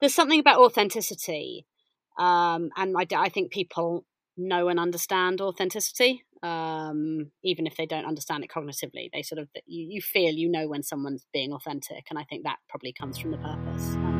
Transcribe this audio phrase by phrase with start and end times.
[0.00, 1.66] there's something about authenticity,
[2.18, 4.04] um, and I, I think people
[4.36, 9.10] know and understand authenticity, um, even if they don't understand it cognitively.
[9.12, 12.44] They sort of you, you feel you know when someone's being authentic, and I think
[12.44, 14.15] that probably comes from the purpose.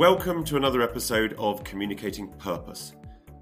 [0.00, 2.94] Welcome to another episode of Communicating Purpose.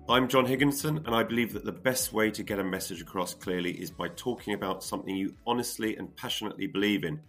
[0.09, 3.33] I'm John Higginson, and I believe that the best way to get a message across
[3.33, 7.21] clearly is by talking about something you honestly and passionately believe in.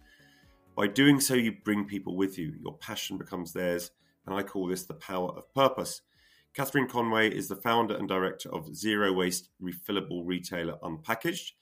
[0.74, 2.54] By doing so, you bring people with you.
[2.60, 3.92] Your passion becomes theirs,
[4.26, 6.02] and I call this the power of purpose.
[6.52, 11.52] Catherine Conway is the founder and director of zero waste refillable retailer Unpackaged.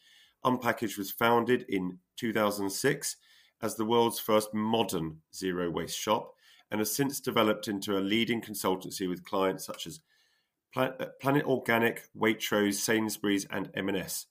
[0.42, 3.16] Unpackaged was founded in 2006
[3.60, 6.32] as the world's first modern zero waste shop
[6.70, 10.00] and has since developed into a leading consultancy with clients such as
[10.76, 14.26] uh, Planet Organic, Waitrose, Sainsbury's, and M&S.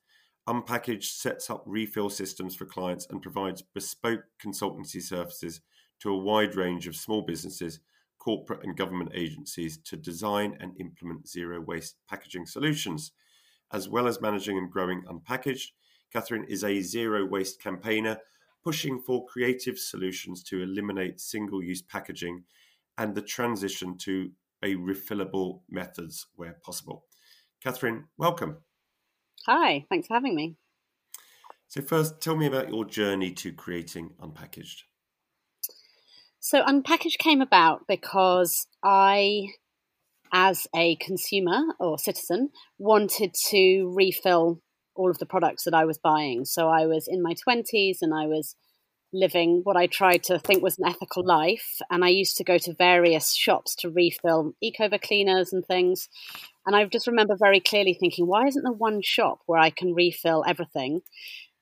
[0.47, 5.61] Unpackaged sets up refill systems for clients and provides bespoke consultancy services
[5.99, 7.79] to a wide range of small businesses,
[8.19, 13.11] corporate and government agencies to design and implement zero waste packaging solutions.
[13.73, 15.71] As well as managing and growing Unpackaged,
[16.13, 18.17] Catherine is a zero waste campaigner
[18.67, 22.43] pushing for creative solutions to eliminate single use packaging
[22.97, 24.29] and the transition to
[24.61, 27.05] a refillable methods where possible.
[27.63, 28.57] Catherine, welcome.
[29.45, 30.57] Hi, thanks for having me.
[31.69, 34.81] So, first, tell me about your journey to creating Unpackaged.
[36.41, 39.47] So, Unpackaged came about because I,
[40.33, 44.59] as a consumer or citizen, wanted to refill
[44.97, 46.45] all of the products that I was buying.
[46.45, 48.55] So I was in my 20s and I was
[49.13, 51.79] living what I tried to think was an ethical life.
[51.89, 56.09] And I used to go to various shops to refill Ecover cleaners and things.
[56.65, 59.93] And I just remember very clearly thinking, why isn't there one shop where I can
[59.93, 61.01] refill everything?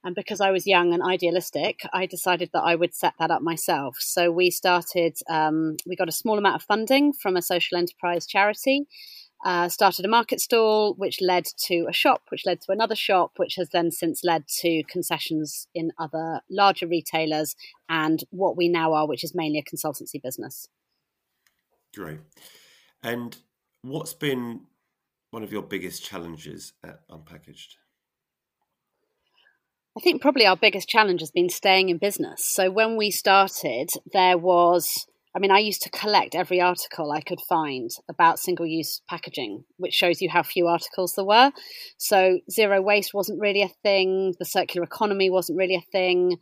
[0.04, 3.42] And because I was young and idealistic, I decided that I would set that up
[3.42, 3.98] myself.
[4.00, 8.28] So we started, um, we got a small amount of funding from a social enterprise
[8.28, 8.86] charity
[9.46, 13.34] uh, started a market stall, which led to a shop, which led to another shop,
[13.38, 17.56] which has then since led to concessions in other larger retailers
[17.88, 20.68] and what we now are, which is mainly a consultancy business.
[21.96, 22.20] Great.
[23.04, 23.38] And
[23.84, 24.62] what's been
[25.30, 27.76] one of your biggest challenges at Unpackaged?
[29.96, 32.44] I think probably our biggest challenge has been staying in business.
[32.44, 35.06] So when we started, there was
[35.36, 39.66] I mean, I used to collect every article I could find about single use packaging,
[39.76, 41.52] which shows you how few articles there were.
[41.98, 46.38] So, zero waste wasn't really a thing, the circular economy wasn't really a thing.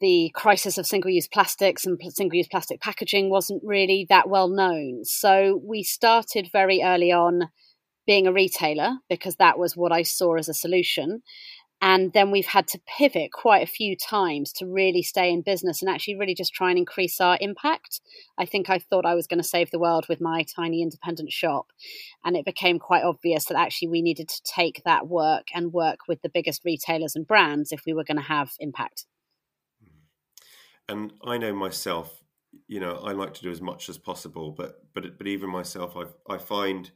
[0.00, 4.48] The crisis of single use plastics and single use plastic packaging wasn't really that well
[4.48, 5.04] known.
[5.04, 7.42] So, we started very early on
[8.06, 11.22] being a retailer because that was what I saw as a solution.
[11.82, 15.80] And then we've had to pivot quite a few times to really stay in business
[15.80, 18.02] and actually really just try and increase our impact.
[18.36, 21.32] I think I thought I was going to save the world with my tiny independent
[21.32, 21.72] shop.
[22.22, 26.00] And it became quite obvious that actually we needed to take that work and work
[26.06, 29.06] with the biggest retailers and brands if we were going to have impact.
[30.86, 32.22] And I know myself,
[32.66, 35.96] you know, I like to do as much as possible, but but but even myself,
[35.96, 36.90] I I find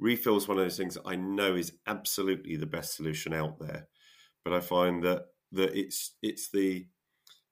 [0.00, 3.86] refills one of those things I know is absolutely the best solution out there
[4.44, 6.86] but I find that that it's it's the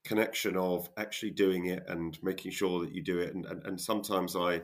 [0.04, 3.34] connection of actually doing it and making sure that you do it.
[3.34, 4.62] And, and, and sometimes I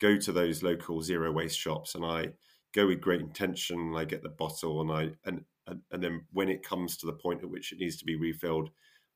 [0.00, 2.28] go to those local zero waste shops and I
[2.74, 3.78] go with great intention.
[3.78, 7.06] And I get the bottle and I and, and and then when it comes to
[7.06, 8.70] the point at which it needs to be refilled,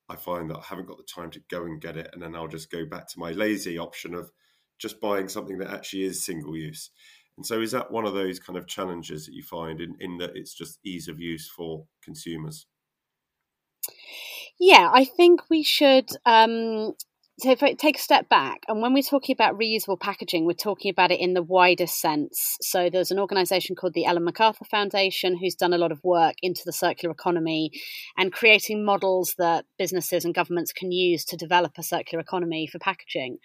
[0.09, 2.37] I find that I haven't got the time to go and get it, and then
[2.37, 4.31] I'll just go back to my lazy option of
[4.79, 6.91] just buying something that actually is single use.
[7.37, 10.17] And so, is that one of those kind of challenges that you find in, in
[10.19, 12.67] that it's just ease of use for consumers?
[14.59, 16.95] Yeah, I think we should um,
[17.39, 20.55] so if I take a step back, and when we're talking about reusable packaging, we're
[20.55, 22.57] talking about it in the widest sense.
[22.63, 26.37] So there's an organisation called the Ellen MacArthur Foundation who's done a lot of work
[26.41, 27.73] into the circular economy
[28.17, 32.79] and creating models that businesses and governments can use to develop a circular economy for
[32.79, 33.37] packaging.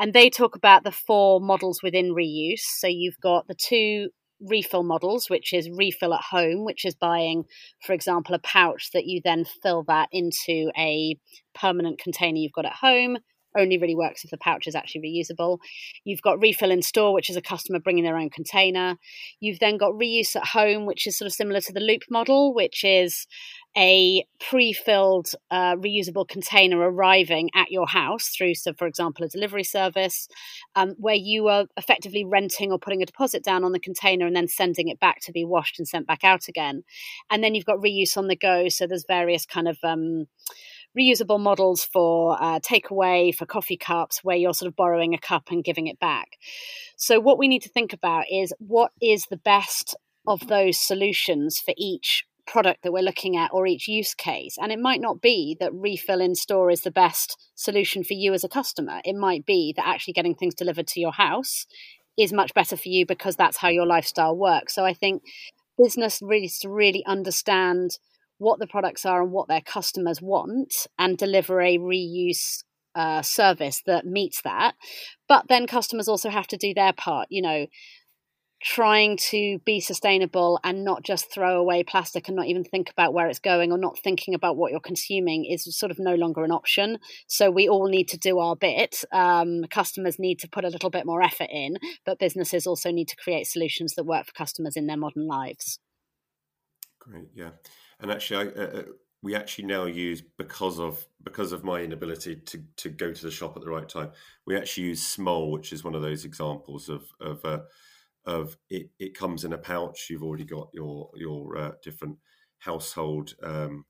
[0.00, 2.60] And they talk about the four models within reuse.
[2.60, 4.08] So you've got the two
[4.40, 7.44] refill models, which is refill at home, which is buying,
[7.84, 11.16] for example, a pouch that you then fill that into a
[11.54, 13.18] permanent container you've got at home,
[13.58, 15.58] only really works if the pouch is actually reusable.
[16.04, 18.96] You've got refill in store, which is a customer bringing their own container.
[19.40, 22.54] You've then got reuse at home, which is sort of similar to the loop model,
[22.54, 23.26] which is
[23.76, 29.62] a pre-filled uh, reusable container arriving at your house through so for example a delivery
[29.62, 30.26] service
[30.74, 34.34] um, where you are effectively renting or putting a deposit down on the container and
[34.34, 36.82] then sending it back to be washed and sent back out again
[37.30, 40.26] and then you've got reuse on the go so there's various kind of um,
[40.98, 45.50] reusable models for uh, takeaway for coffee cups where you're sort of borrowing a cup
[45.50, 46.36] and giving it back
[46.96, 49.96] so what we need to think about is what is the best
[50.26, 54.56] of those solutions for each product that we're looking at or each use case.
[54.60, 58.32] And it might not be that refill in store is the best solution for you
[58.32, 59.00] as a customer.
[59.04, 61.66] It might be that actually getting things delivered to your house
[62.18, 64.74] is much better for you because that's how your lifestyle works.
[64.74, 65.22] So I think
[65.76, 67.98] business really to really understand
[68.38, 72.62] what the products are and what their customers want and deliver a reuse
[72.94, 74.74] uh, service that meets that.
[75.28, 77.28] But then customers also have to do their part.
[77.30, 77.66] You know,
[78.60, 83.14] trying to be sustainable and not just throw away plastic and not even think about
[83.14, 86.42] where it's going or not thinking about what you're consuming is sort of no longer
[86.44, 86.98] an option.
[87.28, 89.04] So we all need to do our bit.
[89.12, 93.08] Um, customers need to put a little bit more effort in, but businesses also need
[93.08, 95.78] to create solutions that work for customers in their modern lives.
[96.98, 97.50] Great, yeah,
[98.00, 98.82] and actually, I, uh, uh
[99.20, 103.30] we actually now use because of because of my inability to to go to the
[103.30, 104.10] shop at the right time.
[104.46, 107.60] We actually use Smol, which is one of those examples of of uh,
[108.24, 110.08] of it, it comes in a pouch.
[110.08, 112.18] You've already got your your uh, different
[112.58, 113.86] household um,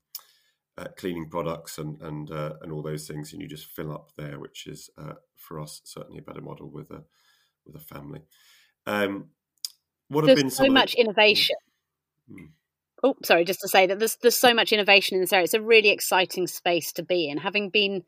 [0.77, 4.11] uh, cleaning products and and uh, and all those things, and you just fill up
[4.17, 7.03] there, which is uh, for us certainly a better model with a
[7.65, 8.21] with a family.
[8.87, 9.29] Um,
[10.07, 11.01] what have there's been so much the...
[11.01, 11.55] innovation?
[12.31, 12.49] Mm.
[13.01, 15.45] Oh, sorry, just to say that there's there's so much innovation in this area.
[15.45, 17.37] It's a really exciting space to be in.
[17.37, 18.03] Having been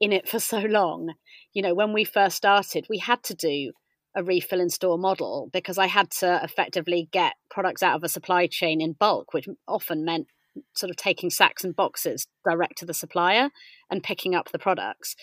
[0.00, 1.14] in it for so long,
[1.52, 3.72] you know, when we first started, we had to do
[4.14, 8.08] a refill in store model because I had to effectively get products out of a
[8.08, 10.28] supply chain in bulk, which often meant
[10.74, 13.50] sort of taking sacks and boxes direct to the supplier
[13.90, 15.16] and picking up the products.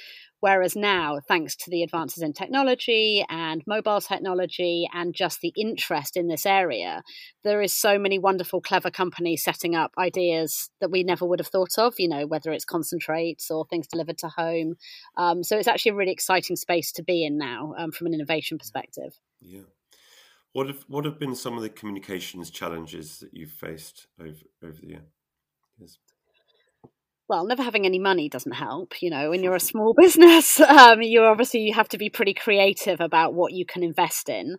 [0.43, 6.17] Whereas now, thanks to the advances in technology and mobile technology and just the interest
[6.17, 7.01] in this area,
[7.45, 11.47] there is so many wonderful, clever companies setting up ideas that we never would have
[11.47, 14.75] thought of, you know, whether it's concentrates or things delivered to home.
[15.15, 18.13] Um, so it's actually a really exciting space to be in now um, from an
[18.13, 19.17] innovation perspective.
[19.41, 19.61] Yeah.
[20.51, 24.81] What have what have been some of the communications challenges that you've faced over over
[24.81, 24.87] the
[25.79, 25.99] years?
[27.29, 29.01] Well, never having any money doesn't help.
[29.01, 32.33] You know, when you're a small business, um, you obviously you have to be pretty
[32.33, 34.57] creative about what you can invest in.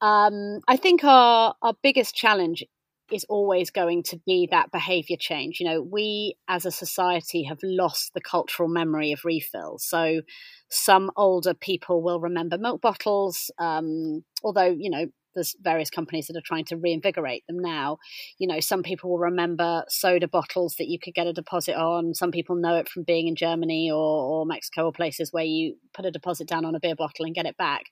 [0.00, 2.64] Um, I think our our biggest challenge
[3.12, 5.60] is always going to be that behavior change.
[5.60, 9.78] You know, we as a society have lost the cultural memory of refill.
[9.78, 10.22] So
[10.70, 16.36] some older people will remember milk bottles, um, although, you know, there's various companies that
[16.36, 17.98] are trying to reinvigorate them now.
[18.38, 22.14] You know, some people will remember soda bottles that you could get a deposit on.
[22.14, 25.76] Some people know it from being in Germany or, or Mexico or places where you
[25.94, 27.84] put a deposit down on a beer bottle and get it back.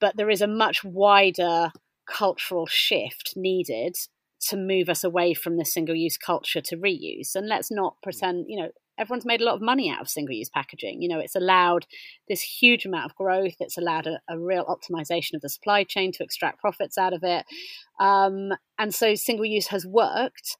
[0.00, 1.72] But there is a much wider
[2.06, 3.96] cultural shift needed
[4.48, 7.34] to move us away from the single use culture to reuse.
[7.34, 8.02] And let's not mm.
[8.02, 8.70] pretend, you know,
[9.00, 11.00] everyone's made a lot of money out of single use packaging.
[11.00, 11.86] You know, it's allowed
[12.28, 13.54] this huge amount of growth.
[13.58, 17.22] It's allowed a, a real optimization of the supply chain to extract profits out of
[17.24, 17.44] it.
[17.98, 20.56] Um, and so single use has worked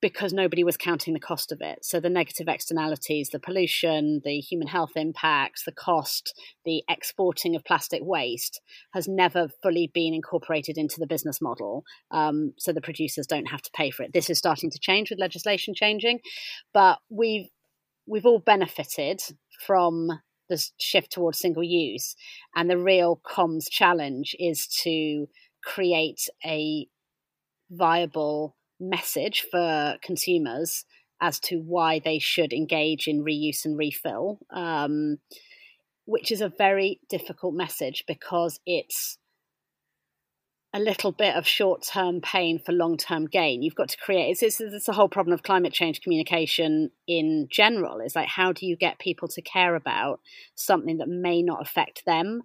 [0.00, 1.84] because nobody was counting the cost of it.
[1.84, 7.64] So the negative externalities, the pollution, the human health impacts, the cost, the exporting of
[7.64, 8.60] plastic waste
[8.94, 11.84] has never fully been incorporated into the business model.
[12.10, 14.12] Um, so the producers don't have to pay for it.
[14.12, 16.20] This is starting to change with legislation changing,
[16.72, 17.48] but we've
[18.06, 19.20] we've all benefited
[19.66, 20.08] from
[20.48, 22.16] the shift towards single use,
[22.56, 25.26] and the real comms challenge is to
[25.62, 26.88] create a
[27.70, 30.84] viable message for consumers
[31.20, 35.18] as to why they should engage in reuse and refill, um,
[36.06, 39.18] which is a very difficult message because it's
[40.72, 43.62] a little bit of short term pain for long term gain.
[43.62, 47.48] You've got to create it's, it's, it's a whole problem of climate change communication in
[47.50, 48.00] general.
[48.00, 50.20] Is like how do you get people to care about
[50.54, 52.42] something that may not affect them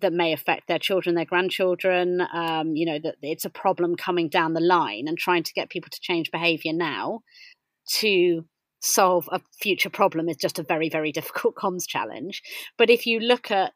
[0.00, 2.22] that may affect their children, their grandchildren.
[2.32, 5.70] Um, you know that it's a problem coming down the line, and trying to get
[5.70, 7.20] people to change behaviour now
[7.88, 8.44] to
[8.80, 12.42] solve a future problem is just a very very difficult comms challenge.
[12.76, 13.72] But if you look at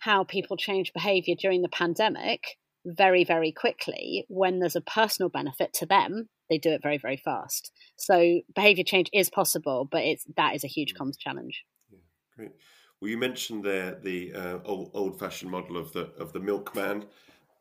[0.00, 5.72] how people change behaviour during the pandemic, very very quickly, when there's a personal benefit
[5.74, 7.72] to them, they do it very very fast.
[7.96, 10.98] So behaviour change is possible, but it's that is a huge mm.
[10.98, 11.64] comms challenge.
[11.90, 11.98] Yeah,
[12.36, 12.52] great.
[13.00, 17.04] Well, you mentioned there the uh, old old-fashioned model of the of the milkman.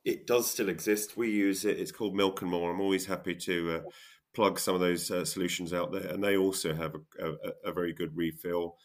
[0.06, 1.18] It does still exist.
[1.18, 1.80] We use it.
[1.80, 2.72] It's called Milk and More.
[2.72, 3.89] I'm always happy to uh,
[4.34, 7.74] plug some of those uh, solutions out there, and they also have a, a, a
[7.74, 8.77] very good refill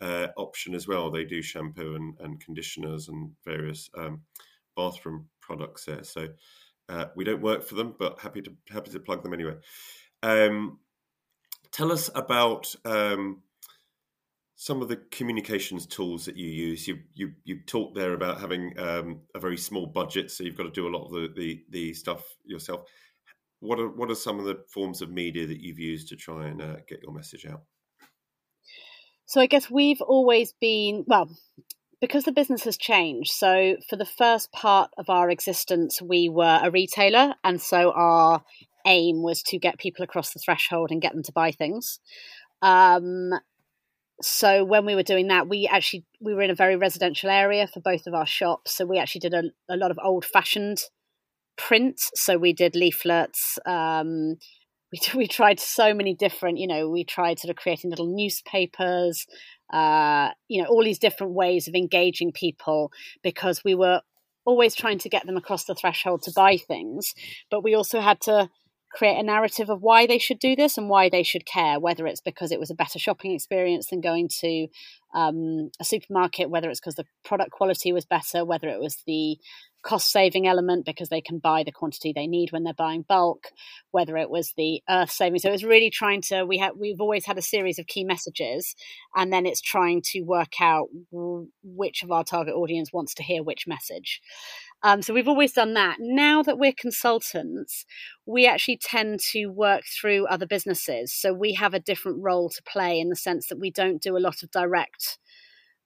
[0.00, 1.10] uh, option as well.
[1.10, 4.22] They do shampoo and, and conditioners and various um,
[4.76, 6.02] bathroom products there.
[6.04, 6.28] So
[6.88, 9.54] uh, we don't work for them, but happy to happy to plug them anyway.
[10.22, 10.80] Um,
[11.70, 13.42] tell us about um,
[14.56, 16.86] some of the communications tools that you use.
[16.86, 20.64] You you you talked there about having um, a very small budget, so you've got
[20.64, 22.82] to do a lot of the the, the stuff yourself.
[23.60, 26.48] What are what are some of the forms of media that you've used to try
[26.48, 27.62] and uh, get your message out?
[29.26, 31.30] So I guess we've always been well
[32.00, 33.32] because the business has changed.
[33.32, 38.44] So for the first part of our existence, we were a retailer, and so our
[38.86, 42.00] aim was to get people across the threshold and get them to buy things.
[42.60, 43.30] Um,
[44.22, 47.66] so when we were doing that, we actually we were in a very residential area
[47.66, 48.76] for both of our shops.
[48.76, 50.78] So we actually did a, a lot of old fashioned
[51.56, 52.00] print.
[52.14, 53.58] So we did leaflets.
[53.66, 54.36] Um,
[54.92, 56.58] we we tried so many different.
[56.58, 59.26] You know, we tried sort of creating little newspapers.
[59.72, 62.92] Uh, you know, all these different ways of engaging people
[63.22, 64.02] because we were
[64.44, 67.14] always trying to get them across the threshold to buy things,
[67.50, 68.48] but we also had to
[68.94, 72.06] create a narrative of why they should do this and why they should care, whether
[72.06, 74.68] it's because it was a better shopping experience than going to
[75.14, 79.36] um, a supermarket, whether it's because the product quality was better, whether it was the
[79.84, 83.48] cost saving element because they can buy the quantity they need when they're buying bulk,
[83.90, 85.38] whether it was the earth saving.
[85.38, 88.04] So it was really trying to we have we've always had a series of key
[88.04, 88.74] messages,
[89.14, 90.88] and then it's trying to work out
[91.62, 94.20] which of our target audience wants to hear which message.
[94.84, 95.96] Um, so we've always done that.
[95.98, 97.86] Now that we're consultants,
[98.26, 101.12] we actually tend to work through other businesses.
[101.12, 104.16] So we have a different role to play in the sense that we don't do
[104.16, 105.18] a lot of direct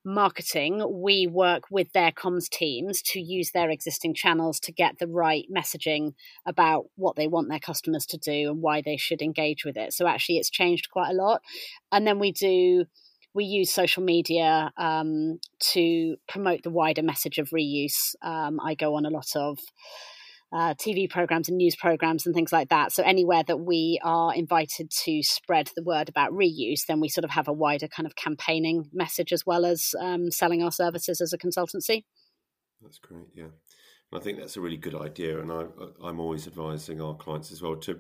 [0.04, 5.06] marketing, we work with their comms teams to use their existing channels to get the
[5.06, 6.14] right messaging
[6.46, 9.92] about what they want their customers to do and why they should engage with it.
[9.92, 11.42] So actually, it's changed quite a lot.
[11.92, 12.86] And then we do
[13.35, 15.38] we use social media um,
[15.73, 18.14] to promote the wider message of reuse.
[18.23, 19.58] Um, I go on a lot of
[20.52, 22.92] uh, TV programs and news programs and things like that.
[22.92, 27.25] So anywhere that we are invited to spread the word about reuse, then we sort
[27.25, 31.20] of have a wider kind of campaigning message as well as um, selling our services
[31.20, 32.04] as a consultancy.
[32.82, 33.44] That's great, yeah.
[34.11, 35.64] And I think that's a really good idea, and I,
[36.02, 37.99] I'm always advising our clients as well to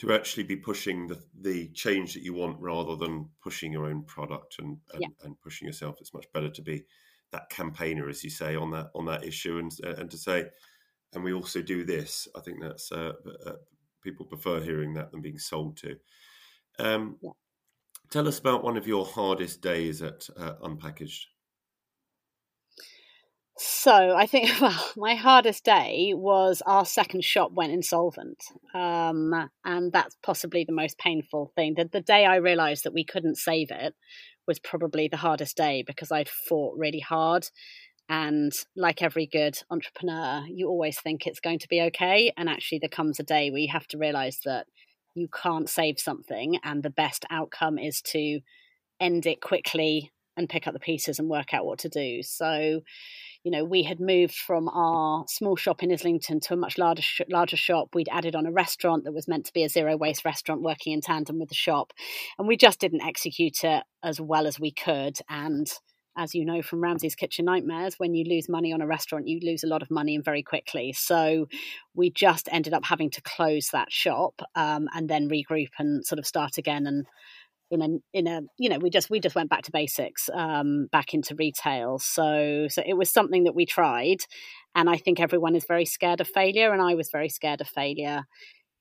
[0.00, 4.02] to actually be pushing the the change that you want rather than pushing your own
[4.04, 5.08] product and and, yeah.
[5.24, 5.96] and pushing yourself.
[6.00, 6.84] It's much better to be
[7.32, 10.46] that campaigner, as you say, on that on that issue, and and to say
[11.12, 12.28] and we also do this.
[12.36, 13.12] I think that's uh,
[13.46, 13.52] uh,
[14.02, 15.96] people prefer hearing that than being sold to.
[16.78, 17.30] Um, yeah.
[18.10, 21.26] Tell us about one of your hardest days at uh, Unpackaged.
[23.58, 28.42] So I think, well, my hardest day was our second shop went insolvent,
[28.74, 31.74] um, and that's possibly the most painful thing.
[31.74, 33.94] The, the day I realised that we couldn't save it
[34.46, 37.48] was probably the hardest day because I'd fought really hard
[38.10, 42.32] and like every good entrepreneur, you always think it's going to be okay.
[42.36, 44.66] And actually, there comes a day where you have to realize that
[45.14, 48.40] you can't save something, and the best outcome is to
[48.98, 52.22] end it quickly and pick up the pieces and work out what to do.
[52.22, 52.80] So,
[53.44, 57.04] you know, we had moved from our small shop in Islington to a much larger
[57.30, 57.94] larger shop.
[57.94, 60.92] We'd added on a restaurant that was meant to be a zero waste restaurant working
[60.92, 61.92] in tandem with the shop,
[62.38, 65.18] and we just didn't execute it as well as we could.
[65.28, 65.70] And
[66.16, 69.40] as you know from Ramsay's Kitchen Nightmares, when you lose money on a restaurant, you
[69.42, 70.92] lose a lot of money and very quickly.
[70.92, 71.46] So
[71.94, 76.18] we just ended up having to close that shop um, and then regroup and sort
[76.18, 76.86] of start again.
[76.86, 77.06] And
[77.70, 80.88] in a in a you know we just we just went back to basics, um,
[80.90, 81.98] back into retail.
[81.98, 84.18] So so it was something that we tried,
[84.74, 87.68] and I think everyone is very scared of failure, and I was very scared of
[87.68, 88.24] failure.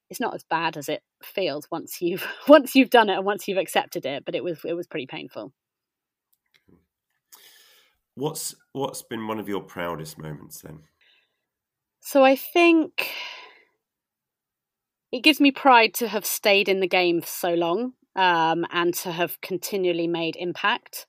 [0.10, 3.48] It's not as bad as it feels once you've once you've done it and once
[3.48, 5.54] you've accepted it, but it was it was pretty painful.
[8.16, 10.80] What's what's been one of your proudest moments then?
[12.02, 13.12] So I think
[15.12, 18.94] it gives me pride to have stayed in the game for so long um, and
[18.96, 21.06] to have continually made impact.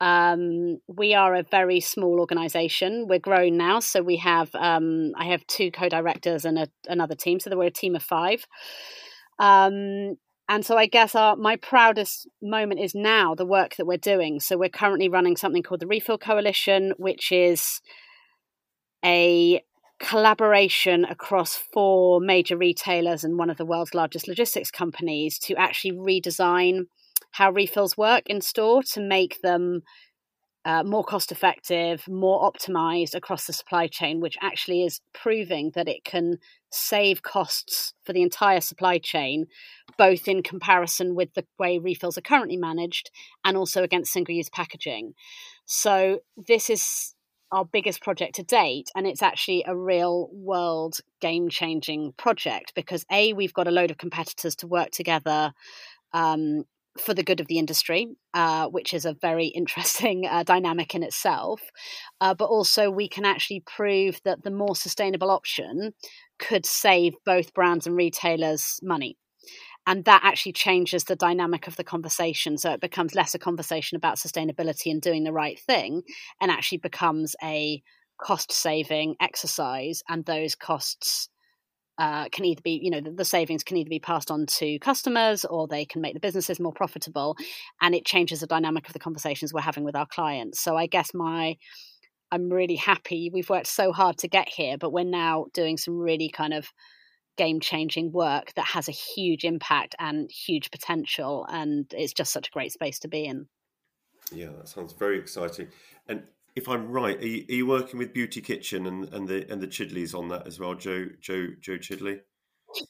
[0.00, 3.06] Um, we are a very small organisation.
[3.06, 7.38] We're grown now, so we have um, I have two co-directors and a, another team,
[7.38, 8.46] so we're a team of five.
[9.38, 10.16] Um,
[10.48, 14.40] and so I guess our, my proudest moment is now the work that we're doing.
[14.40, 17.80] So we're currently running something called the Refill Coalition, which is
[19.04, 19.62] a
[20.00, 25.92] collaboration across four major retailers and one of the world's largest logistics companies to actually
[25.92, 26.86] redesign
[27.32, 29.82] how refills work in store to make them
[30.64, 35.88] uh, more cost effective, more optimized across the supply chain, which actually is proving that
[35.88, 36.36] it can
[36.70, 39.46] save costs for the entire supply chain,
[39.96, 43.10] both in comparison with the way refills are currently managed
[43.44, 45.14] and also against single use packaging.
[45.64, 47.14] So, this is
[47.52, 53.04] our biggest project to date, and it's actually a real world game changing project because
[53.10, 55.52] A, we've got a load of competitors to work together
[56.12, 56.64] um,
[56.98, 61.02] for the good of the industry, uh, which is a very interesting uh, dynamic in
[61.02, 61.60] itself.
[62.20, 65.92] Uh, but also, we can actually prove that the more sustainable option
[66.38, 69.16] could save both brands and retailers money.
[69.86, 72.58] And that actually changes the dynamic of the conversation.
[72.58, 76.02] So it becomes less a conversation about sustainability and doing the right thing,
[76.40, 77.82] and actually becomes a
[78.20, 80.02] cost saving exercise.
[80.08, 81.28] And those costs
[81.98, 84.78] uh, can either be, you know, the, the, savings can either be passed on to
[84.78, 87.36] customers or they can make the businesses more profitable.
[87.82, 90.60] And it changes the dynamic of the conversations we're having with our clients.
[90.60, 91.56] So I guess my,
[92.32, 93.30] I'm really happy.
[93.30, 96.68] We've worked so hard to get here, but we're now doing some really kind of
[97.40, 101.46] game changing work that has a huge impact and huge potential.
[101.48, 103.46] And it's just such a great space to be in.
[104.30, 105.68] Yeah, that sounds very exciting.
[106.06, 109.50] And if I'm right, are you, are you, working with Beauty Kitchen and, and the
[109.50, 112.20] and the Chidleys on that as well, Jo Jo Jo Chidley?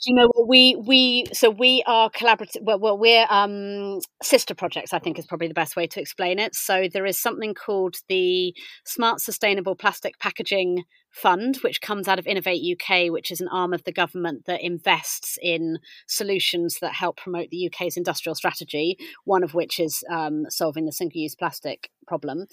[0.07, 4.99] You know we we so we are collaborative well, well we're um sister projects i
[4.99, 8.55] think is probably the best way to explain it so there is something called the
[8.85, 13.73] smart sustainable plastic packaging fund which comes out of innovate uk which is an arm
[13.73, 19.43] of the government that invests in solutions that help promote the uk's industrial strategy one
[19.43, 22.47] of which is um, solving the single use plastic problem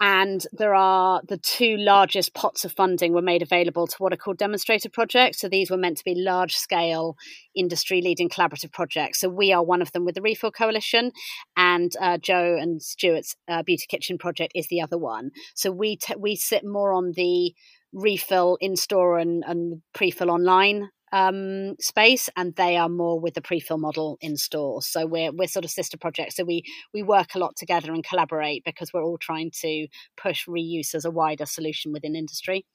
[0.00, 4.18] and there are the two largest pots of funding were made available to what are
[4.18, 5.40] called demonstrator projects.
[5.40, 7.16] So these were meant to be large scale,
[7.54, 9.20] industry leading collaborative projects.
[9.20, 11.12] So we are one of them with the Refill Coalition,
[11.56, 15.30] and uh, Jo and Stuart's uh, Beauty Kitchen project is the other one.
[15.54, 17.54] So we t- we sit more on the
[17.92, 23.40] refill in store and, and pre-fill online um, space, and they are more with the
[23.40, 24.82] pre-fill model in store.
[24.82, 26.36] So we're we're sort of sister projects.
[26.36, 26.62] So we
[26.92, 31.04] we work a lot together and collaborate because we're all trying to push reuse as
[31.04, 32.66] a wider solution within industry.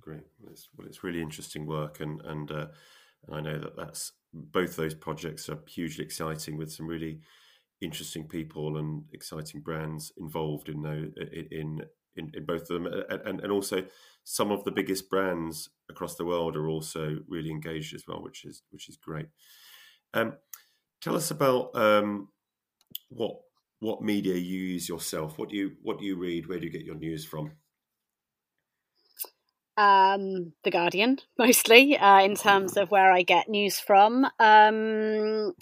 [0.00, 0.22] Great.
[0.50, 2.66] It's, well, it's really interesting work, and and uh,
[3.26, 7.20] and I know that that's both those projects are hugely exciting with some really
[7.80, 10.84] interesting people and exciting brands involved in
[11.50, 11.80] in
[12.16, 13.84] in, in both of them, and, and also
[14.24, 18.44] some of the biggest brands across the world are also really engaged as well, which
[18.44, 19.26] is which is great.
[20.14, 20.34] Um,
[21.00, 22.28] tell us about um,
[23.08, 23.40] what
[23.80, 25.38] what media you use yourself.
[25.38, 26.48] What do you what do you read?
[26.48, 27.52] Where do you get your news from?
[29.76, 34.26] Um, the Guardian, mostly uh, in terms of where I get news from.
[34.38, 35.54] Um,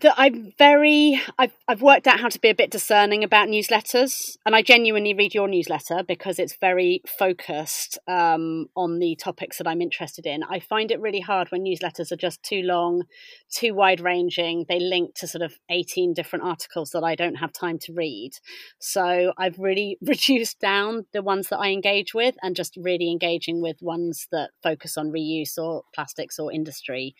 [0.00, 4.36] that I'm very I've I've worked out how to be a bit discerning about newsletters,
[4.44, 9.68] and I genuinely read your newsletter because it's very focused um, on the topics that
[9.68, 10.42] I'm interested in.
[10.42, 13.04] I find it really hard when newsletters are just too long,
[13.50, 14.64] too wide ranging.
[14.68, 18.32] They link to sort of 18 different articles that I don't have time to read.
[18.80, 23.62] So I've really reduced down the ones that I engage with and just really engaging
[23.62, 27.14] with ones that focus on reuse or plastics or industry.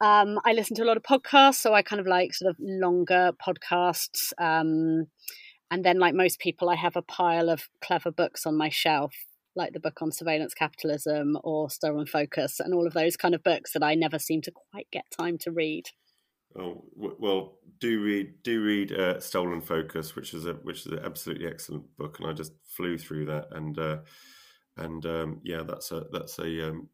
[0.00, 2.56] Um, I listen to a lot of podcasts, so I kind of like sort of
[2.60, 4.32] longer podcasts.
[4.38, 5.06] Um,
[5.70, 9.14] and then, like most people, I have a pile of clever books on my shelf,
[9.54, 13.42] like the book on surveillance capitalism or Stolen Focus, and all of those kind of
[13.42, 15.86] books that I never seem to quite get time to read.
[16.58, 21.00] Oh well, do read do read uh, Stolen Focus, which is a which is an
[21.04, 23.98] absolutely excellent book, and I just flew through that, and uh,
[24.76, 26.88] and um, yeah, that's a that's a um,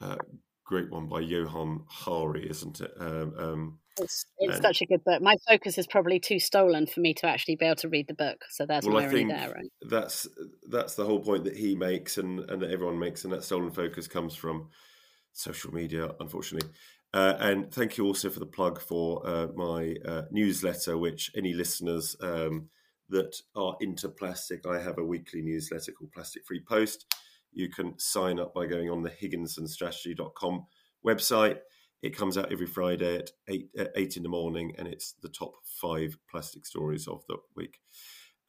[0.00, 0.16] uh,
[0.70, 2.92] great one by Johann Hari, isn't it?
[3.00, 5.20] Um, um, it's, it's and, such a good book.
[5.20, 8.14] My focus is probably too stolen for me to actually be able to read the
[8.14, 8.44] book.
[8.50, 9.68] So there's well, I think there, right?
[9.82, 10.28] That's
[10.68, 13.72] that's the whole point that he makes and, and that everyone makes, and that stolen
[13.72, 14.68] focus comes from
[15.32, 16.70] social media, unfortunately.
[17.12, 21.52] Uh, and thank you also for the plug for uh, my uh, newsletter, which any
[21.52, 22.68] listeners um,
[23.08, 27.12] that are into plastic, I have a weekly newsletter called Plastic Free Post
[27.52, 30.66] you can sign up by going on the higginsonstrategy.com
[31.06, 31.58] website.
[32.02, 35.28] It comes out every Friday at eight, at eight in the morning, and it's the
[35.28, 37.78] top five plastic stories of the week.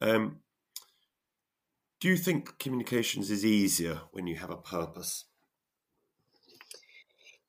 [0.00, 0.40] Um,
[2.00, 5.26] do you think communications is easier when you have a purpose?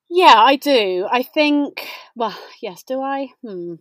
[0.09, 1.07] Yeah, I do.
[1.09, 3.29] I think, well, yes, do I?
[3.41, 3.75] Hmm.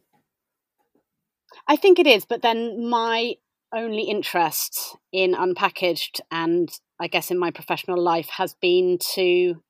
[1.69, 3.35] I think it is, but then my
[3.75, 6.71] only interest in unpackaged and
[7.03, 9.61] I guess in my professional life has been to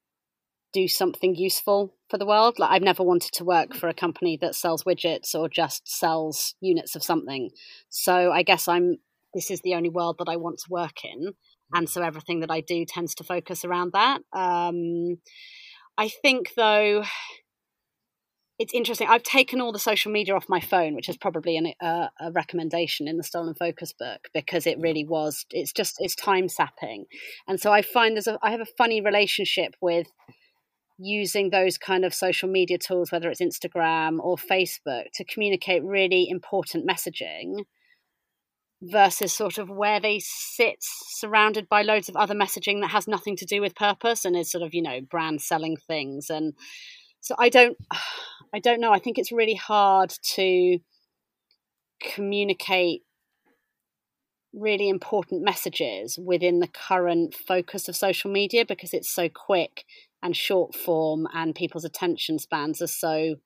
[0.75, 2.59] do something useful for the world.
[2.59, 6.55] Like I've never wanted to work for a company that sells widgets or just sells
[6.61, 7.51] units of something.
[7.89, 8.99] So I guess I'm
[9.33, 11.33] this is the only world that I want to work in,
[11.73, 14.21] and so everything that I do tends to focus around that.
[14.35, 15.17] Um,
[15.97, 17.05] I think though
[18.63, 19.09] it's interesting.
[19.11, 22.31] I've taken all the social media off my phone, which is probably an, uh, a
[22.31, 25.45] recommendation in the Stolen Focus book because it really was.
[25.51, 27.07] It's just it's time sapping,
[27.49, 30.07] and so I find there's a I have a funny relationship with
[30.97, 36.29] using those kind of social media tools, whether it's Instagram or Facebook, to communicate really
[36.31, 37.65] important messaging
[38.81, 43.37] versus sort of where they sit surrounded by loads of other messaging that has nothing
[43.37, 46.53] to do with purpose and is sort of you know brand selling things and
[47.23, 47.79] so i don't
[48.55, 50.79] i don't know i think it's really hard to
[52.15, 53.03] communicate
[54.53, 59.85] really important messages within the current focus of social media because it's so quick
[60.23, 63.37] and short form and people's attention spans are so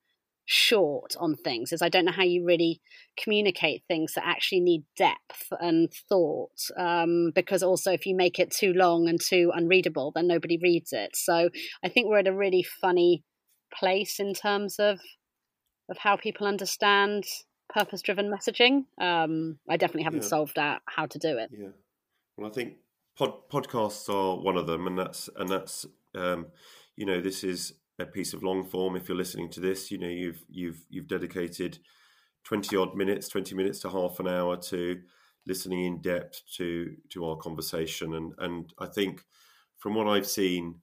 [0.46, 2.80] short on things is I don't know how you really
[3.16, 6.70] communicate things that actually need depth and thought.
[6.76, 10.92] Um, because also, if you make it too long and too unreadable, then nobody reads
[10.92, 11.16] it.
[11.16, 11.50] So
[11.84, 13.24] I think we're at a really funny
[13.72, 15.00] place in terms of
[15.88, 17.24] of how people understand
[17.68, 18.84] purpose driven messaging.
[19.00, 20.28] Um, I definitely haven't yeah.
[20.28, 21.50] solved out how to do it.
[21.52, 21.68] Yeah.
[22.36, 22.74] Well, I think
[23.16, 26.46] pod- podcasts are one of them, and that's and that's um,
[26.96, 28.96] you know this is a piece of long form.
[28.96, 31.78] If you're listening to this, you know you've you've you've dedicated
[32.44, 35.00] twenty odd minutes, twenty minutes to half an hour to
[35.46, 39.24] listening in depth to to our conversation, and and I think
[39.78, 40.80] from what I've seen,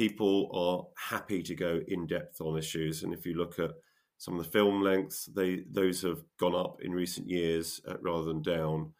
[0.00, 0.78] people are
[1.14, 3.02] happy to go in depth on issues.
[3.02, 3.72] And if you look at
[4.16, 8.24] some of the film lengths, they those have gone up in recent years uh, rather
[8.24, 8.94] than down,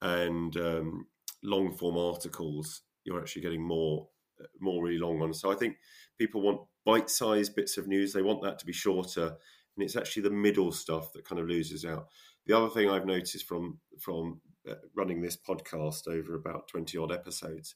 [0.00, 1.08] and um,
[1.42, 4.08] long form articles you're actually getting more
[4.58, 5.40] more really long ones.
[5.40, 5.76] So I think
[6.18, 8.12] people want bite-sized bits of news.
[8.12, 11.48] They want that to be shorter, and it's actually the middle stuff that kind of
[11.48, 12.06] loses out.
[12.46, 14.40] The other thing I've noticed from from
[14.70, 17.74] uh, running this podcast over about twenty odd episodes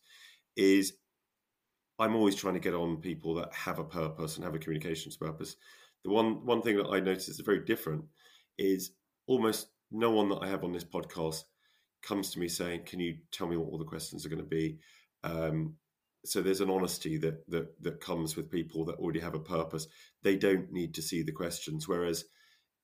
[0.56, 0.94] is
[2.00, 5.18] I'm always trying to get on people that have a purpose and have a communications
[5.18, 5.56] purpose.
[6.02, 8.04] The one one thing that I notice is very different
[8.56, 8.92] is
[9.26, 11.44] almost no one that I have on this podcast
[12.02, 14.48] comes to me saying, "Can you tell me what all the questions are going to
[14.48, 14.78] be?"
[15.24, 15.76] Um,
[16.24, 19.86] so there's an honesty that that that comes with people that already have a purpose.
[20.22, 21.86] They don't need to see the questions.
[21.86, 22.24] Whereas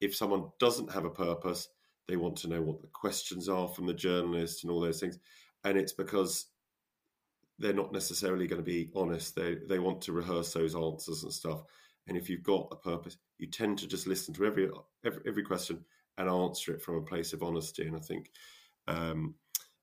[0.00, 1.68] if someone doesn't have a purpose,
[2.06, 5.18] they want to know what the questions are from the journalist and all those things.
[5.64, 6.46] And it's because
[7.58, 9.34] they're not necessarily going to be honest.
[9.34, 11.62] They they want to rehearse those answers and stuff.
[12.06, 14.70] And if you've got a purpose, you tend to just listen to every
[15.04, 15.84] every, every question
[16.18, 17.86] and answer it from a place of honesty.
[17.86, 18.30] And I think
[18.88, 19.34] um,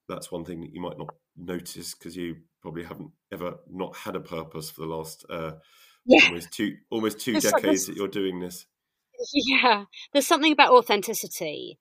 [0.07, 4.15] that's one thing that you might not notice because you probably haven't ever not had
[4.15, 5.53] a purpose for the last uh,
[6.05, 6.25] yeah.
[6.25, 8.65] almost two almost two there's decades that you're doing this.
[9.33, 11.79] Yeah, there's something about authenticity,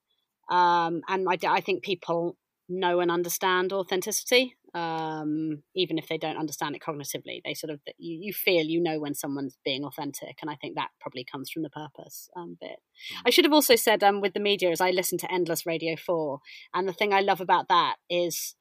[0.48, 2.36] um, and I, I think people
[2.68, 7.42] know and understand authenticity um, even if they don't understand it cognitively.
[7.44, 10.76] They sort of you, you feel you know when someone's being authentic, and I think
[10.76, 12.70] that probably comes from the purpose um, bit.
[12.70, 13.22] Mm.
[13.26, 15.96] I should have also said um, with the media is I listen to Endless Radio
[15.96, 16.40] Four,
[16.74, 18.54] and the thing I love about that is.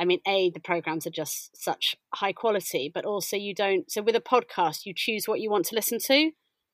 [0.00, 3.90] I mean, a the programs are just such high quality, but also you don't.
[3.90, 6.30] So with a podcast, you choose what you want to listen to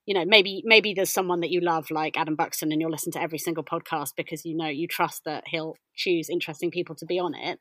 [0.07, 3.13] you know maybe maybe there's someone that you love like adam buxton and you'll listen
[3.13, 7.07] to every single podcast because you know you trust that he'll choose interesting people to
[7.07, 7.59] be on it.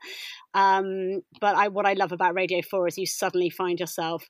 [0.55, 4.25] Um, but I, what i love about radio 4 is you suddenly find yourself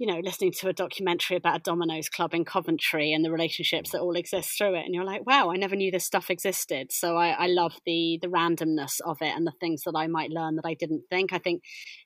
[0.00, 3.90] you know, listening to a documentary about a dominoes club in Coventry and the relationships
[3.90, 6.90] that all exist through it, and you're like, wow, I never knew this stuff existed.
[6.90, 10.30] So I, I love the the randomness of it and the things that I might
[10.30, 11.34] learn that I didn't think.
[11.34, 11.60] I think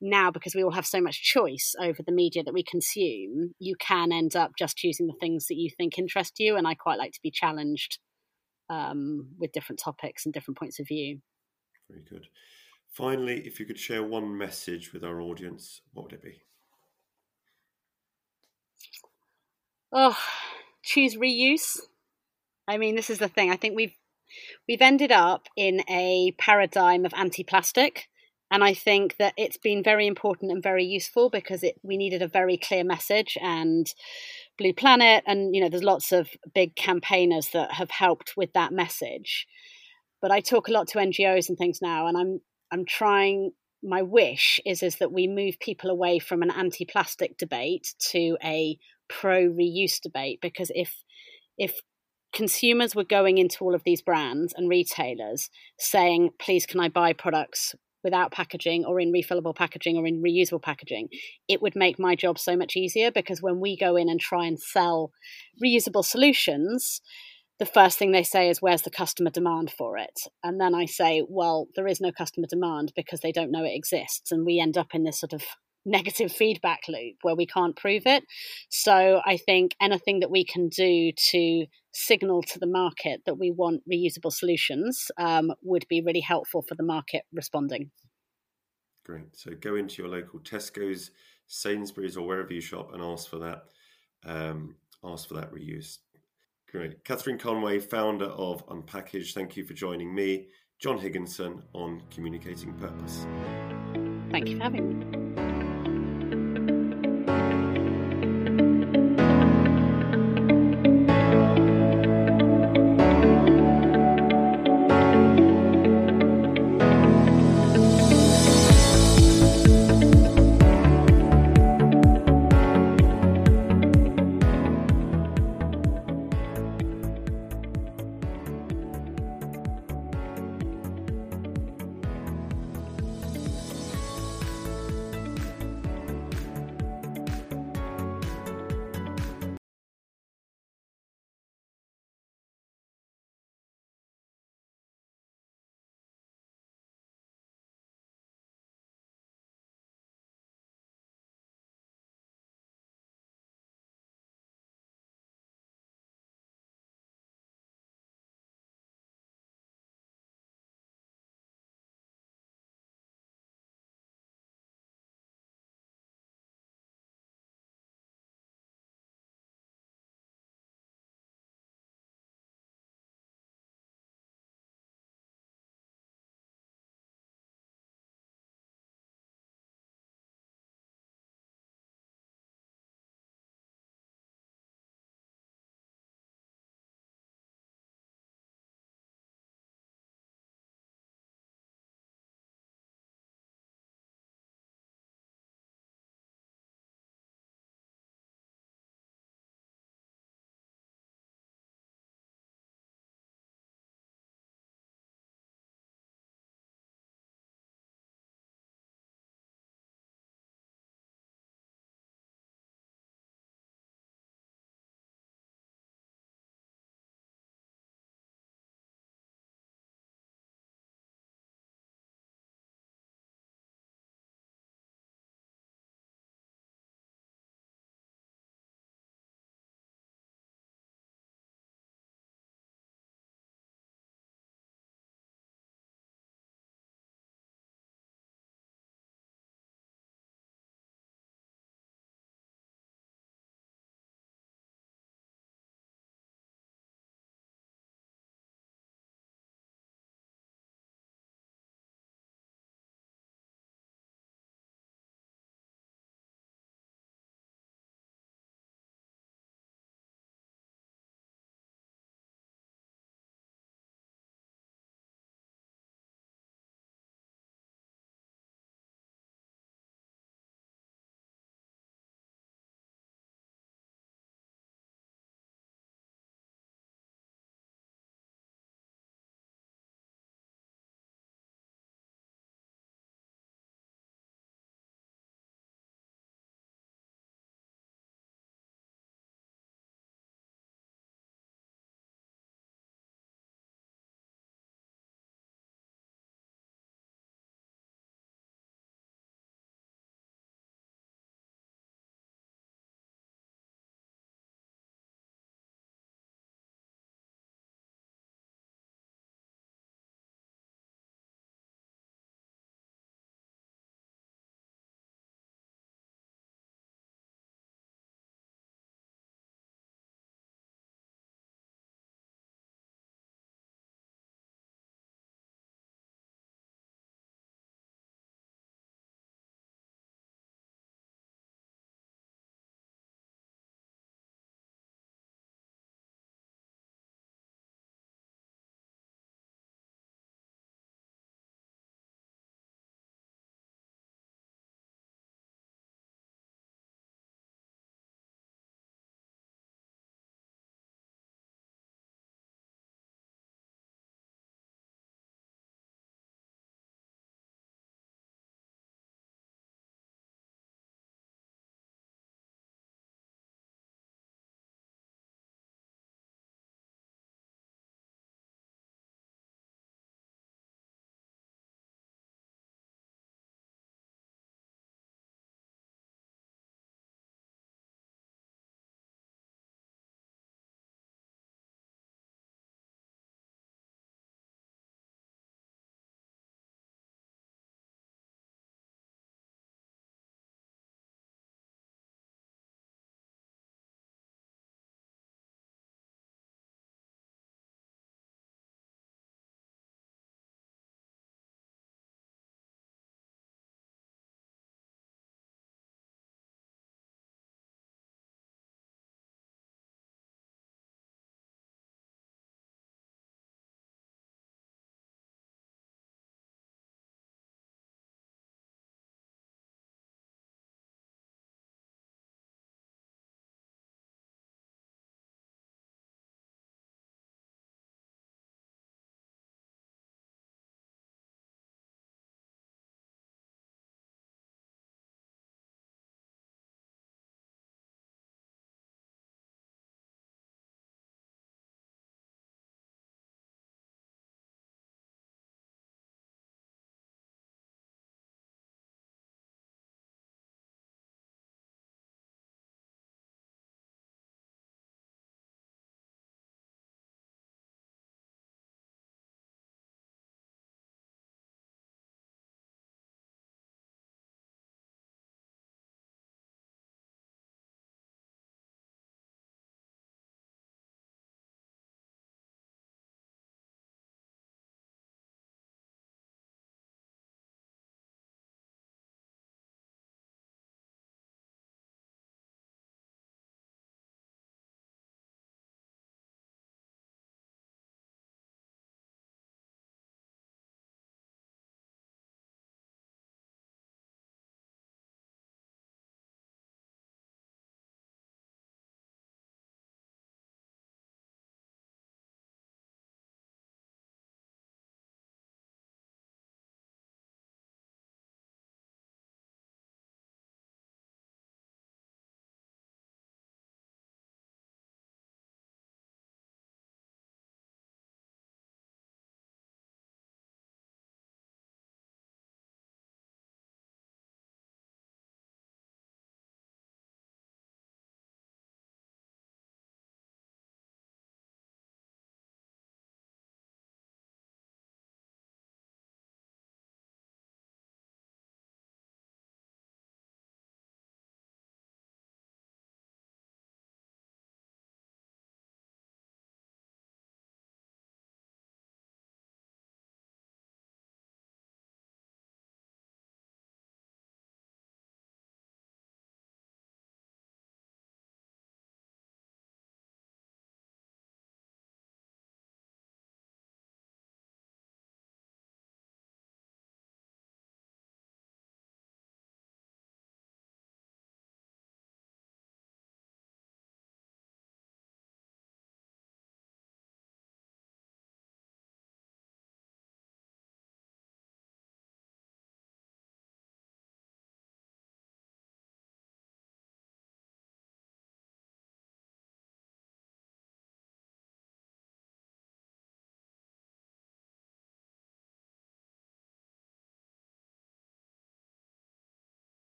[0.00, 3.76] now because we all have so much choice over the media that we consume, you
[3.78, 6.98] can end up just choosing the things that you think interest you, and I quite
[6.98, 8.00] like to be challenged
[8.68, 11.20] um, with different topics and different points of view.
[11.88, 12.26] Very good.
[12.90, 16.42] Finally, if you could share one message with our audience, what would it be?
[19.92, 20.18] Oh,
[20.82, 21.78] choose reuse.
[22.68, 23.50] I mean, this is the thing.
[23.50, 23.94] I think we've
[24.68, 28.08] we've ended up in a paradigm of anti-plastic,
[28.50, 32.22] and I think that it's been very important and very useful because it we needed
[32.22, 33.92] a very clear message and
[34.58, 38.72] Blue Planet, and you know, there's lots of big campaigners that have helped with that
[38.72, 39.46] message.
[40.22, 42.40] But I talk a lot to NGOs and things now, and I'm
[42.72, 47.94] I'm trying my wish is is that we move people away from an anti-plastic debate
[48.10, 51.02] to a pro reuse debate because if
[51.58, 51.80] if
[52.32, 57.12] consumers were going into all of these brands and retailers saying please can i buy
[57.12, 57.74] products
[58.06, 61.08] without packaging or in refillable packaging or in reusable packaging,
[61.48, 64.46] it would make my job so much easier because when we go in and try
[64.46, 65.10] and sell
[65.62, 67.00] reusable solutions,
[67.58, 70.20] the first thing they say is, Where's the customer demand for it?
[70.44, 73.74] And then I say, Well, there is no customer demand because they don't know it
[73.74, 74.30] exists.
[74.30, 75.42] And we end up in this sort of
[75.86, 78.24] negative feedback loop where we can't prove it.
[78.68, 83.50] So I think anything that we can do to signal to the market that we
[83.50, 87.90] want reusable solutions um, would be really helpful for the market responding.
[89.04, 89.36] Great.
[89.36, 91.12] So go into your local Tesco's,
[91.46, 93.62] Sainsbury's, or wherever you shop and ask for that.
[94.24, 95.98] Um, ask for that reuse.
[96.70, 97.04] Great.
[97.04, 99.32] Catherine Conway, founder of Unpackaged.
[99.32, 100.48] Thank you for joining me,
[100.80, 103.24] John Higginson, on Communicating Purpose.
[104.30, 105.25] Thank you for having me.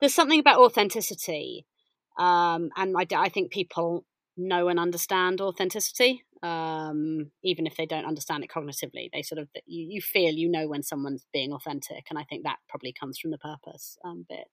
[0.00, 1.66] There's something about authenticity,
[2.18, 4.04] um, and I, I think people
[4.36, 9.10] know and understand authenticity, um, even if they don't understand it cognitively.
[9.12, 12.44] They sort of you, you feel you know when someone's being authentic, and I think
[12.44, 14.48] that probably comes from the purpose um, bit.